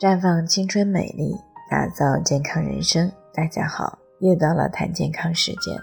[0.00, 1.36] 绽放青春美丽，
[1.68, 3.12] 打造健康人生。
[3.34, 5.76] 大家好，又到了谈健康时间。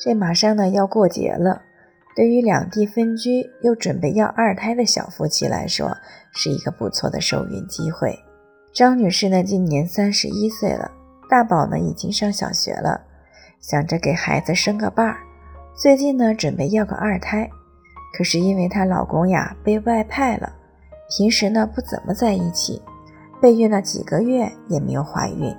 [0.00, 1.62] 这马上呢要过节了，
[2.16, 5.96] 对于两地分居又准备要二胎的小夫妻来说，
[6.32, 8.18] 是一个不错的受孕机会。
[8.72, 10.90] 张女士呢今年三十一岁了，
[11.30, 13.00] 大宝呢已经上小学了，
[13.60, 15.18] 想着给孩子生个伴儿。
[15.76, 17.48] 最近呢准备要个二胎，
[18.18, 20.52] 可是因为她老公呀被外派了，
[21.16, 22.82] 平时呢不怎么在一起。
[23.44, 25.54] 备孕了几个月也没有怀孕，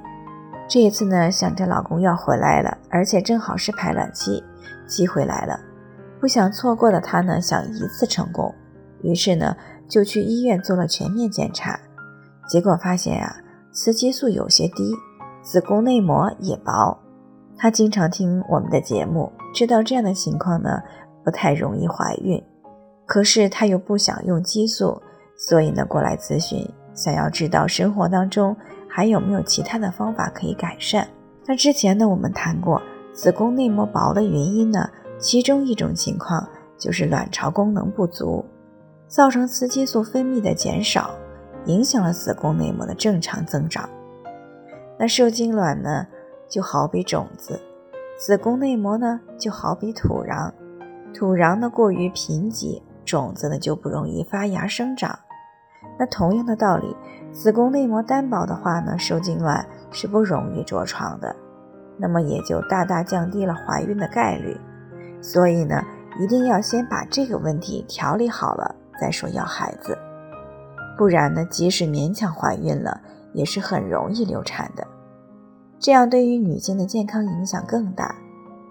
[0.68, 4.44] 这一次呢，想着老公要回来了，而且正好是排卵期，
[4.88, 5.60] 机会来了，
[6.20, 8.52] 不想错过的她呢，想一次成功，
[9.04, 9.56] 于是呢，
[9.88, 11.80] 就去医院做了全面检查，
[12.50, 13.36] 结果发现啊，
[13.72, 14.96] 雌激素有些低，
[15.44, 16.98] 子宫内膜也薄。
[17.56, 20.82] 她经常听我们的节目，知道这样的情况呢，
[21.24, 22.44] 不太容易怀孕，
[23.06, 25.00] 可是她又不想用激素，
[25.38, 26.68] 所以呢，过来咨询。
[26.96, 28.56] 想要知道生活当中
[28.88, 31.06] 还有没有其他的方法可以改善？
[31.46, 32.82] 那之前呢，我们谈过
[33.14, 38.44] 子宫内膜薄的原因呢，其中一种情况就是卵巢功能不足，
[39.08, 41.12] 造成雌激素分泌的减少，
[41.66, 43.90] 影响了子宫内膜的正常增长。
[44.98, 46.08] 那受精卵呢，
[46.50, 47.60] 就好比种子，
[48.18, 50.52] 子宫内膜呢就好比土壤，
[51.14, 55.20] 土壤呢过于贫瘠，种子呢就不容易发芽生长。
[55.98, 56.96] 那同样的道理，
[57.32, 61.36] 子宫内膜单薄的话呢，受精卵是不容易着床的，
[61.98, 64.58] 那么也就大大降低了怀孕的概率。
[65.22, 65.82] 所以呢，
[66.20, 69.98] 一定要先把这个问题调理好了再说要孩子，
[70.98, 73.02] 不然呢，即使勉强怀孕了，
[73.34, 74.86] 也是很容易流产的，
[75.80, 78.14] 这样对于女性的健康影响更大。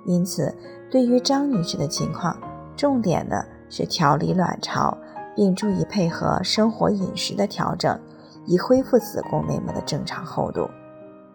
[0.07, 0.55] 因此，
[0.91, 2.37] 对于张女士的情况，
[2.77, 4.97] 重点呢是调理卵巢。
[5.35, 7.99] 并注意配合生活饮食的调整，
[8.47, 10.69] 以恢复子宫内膜的正常厚度。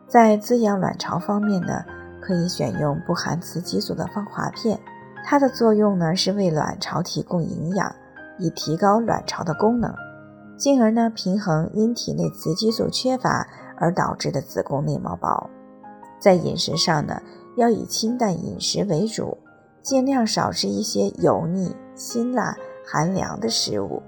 [0.08, 1.84] 在滋养卵巢方面呢，
[2.22, 4.80] 可以选用不含雌激素的芳华片，
[5.26, 7.96] 它的作用呢是为卵巢提供营养，
[8.38, 9.94] 以提高卵巢的功能，
[10.58, 15.50] 进而呢平衡因体内雌激素缺乏而导致的子宫内膜薄。
[16.20, 17.22] 在饮食上呢，
[17.56, 19.38] 要以清淡饮食为主，
[19.82, 22.56] 尽量少吃一些油腻、辛辣。
[22.92, 24.02] 寒凉的食物，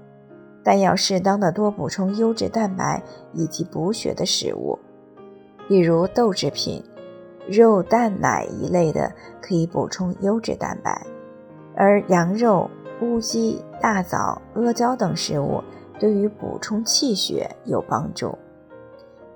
[0.64, 3.00] 但要适当的多补充优质蛋白
[3.32, 4.76] 以及补血的食物，
[5.68, 6.82] 比如豆制品、
[7.48, 11.06] 肉、蛋、奶一类的可以补充优质蛋白，
[11.76, 12.68] 而羊肉、
[13.00, 15.62] 乌鸡、大枣、阿胶等食物
[16.00, 18.36] 对于补充气血有帮助。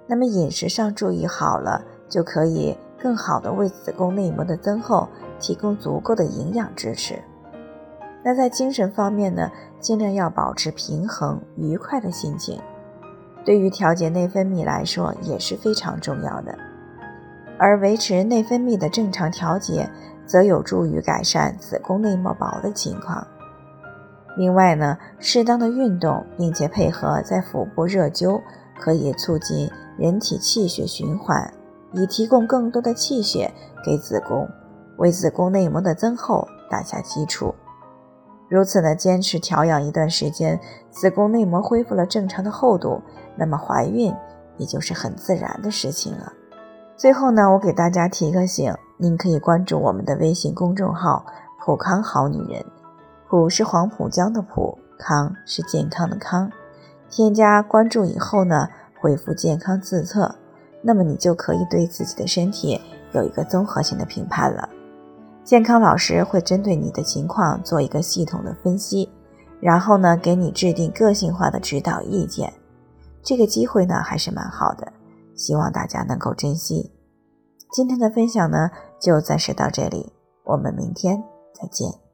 [0.08, 5.08] 那么饮食上注意好了，就可以更好的为子宫内膜的增厚
[5.38, 7.22] 提供足够的营养支持。
[8.28, 9.48] 那在精神方面呢，
[9.78, 12.60] 尽量要保持平衡、愉快的心情，
[13.44, 16.58] 对于调节内分泌来说也是非常重要的。
[17.56, 19.88] 而维持内分泌的正常调节，
[20.26, 23.24] 则有助于改善子宫内膜薄的情况。
[24.36, 28.42] 另外呢，适当的运动，并且配合在腹部热灸，
[28.80, 31.48] 可以促进人体气血循环，
[31.92, 33.54] 以提供更多的气血
[33.84, 34.48] 给子宫，
[34.96, 37.54] 为子宫内膜的增厚打下基础。
[38.48, 43.02] 如此呢，坚持调养一段时间，子宫内膜恢复了正常的厚度，
[43.36, 44.14] 那么怀孕
[44.56, 46.32] 也就是很自然的事情了。
[46.96, 51.26] 最后呢，我给大家提个醒，您可以关注我们的微信公众号
[51.64, 52.64] “普康好女人”，
[53.28, 56.50] 普是黄浦江的浦，康是健康的康。
[57.10, 58.68] 添加关注以后呢，
[59.00, 60.36] 回复“健康自测”，
[60.82, 62.80] 那么你就可以对自己的身体
[63.12, 64.68] 有一个综合性的评判了。
[65.46, 69.08] 健康老师会针对你的情况做一个系统的分析，
[69.60, 72.52] 然后呢，给你制定个性化的指导意见。
[73.22, 74.92] 这个机会呢，还是蛮好的，
[75.36, 76.90] 希望大家能够珍惜。
[77.70, 78.68] 今天的分享呢，
[79.00, 80.12] 就暂时到这里，
[80.42, 81.22] 我们明天
[81.54, 82.05] 再见。